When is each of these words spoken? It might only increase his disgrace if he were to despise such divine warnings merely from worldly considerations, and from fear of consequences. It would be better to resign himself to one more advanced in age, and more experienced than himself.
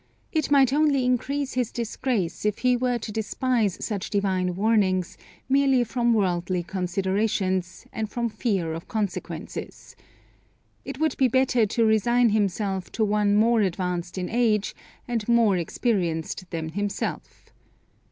It 0.31 0.49
might 0.49 0.73
only 0.73 1.05
increase 1.05 1.53
his 1.53 1.71
disgrace 1.71 2.43
if 2.43 2.57
he 2.65 2.75
were 2.75 2.97
to 2.97 3.11
despise 3.11 3.77
such 3.85 4.09
divine 4.09 4.55
warnings 4.55 5.15
merely 5.47 5.83
from 5.83 6.15
worldly 6.15 6.63
considerations, 6.63 7.85
and 7.93 8.09
from 8.09 8.27
fear 8.27 8.73
of 8.73 8.87
consequences. 8.87 9.95
It 10.83 10.99
would 10.99 11.15
be 11.17 11.27
better 11.27 11.67
to 11.67 11.85
resign 11.85 12.29
himself 12.31 12.91
to 12.93 13.05
one 13.05 13.35
more 13.35 13.61
advanced 13.61 14.17
in 14.17 14.27
age, 14.27 14.73
and 15.07 15.27
more 15.29 15.55
experienced 15.55 16.49
than 16.49 16.69
himself. 16.69 17.51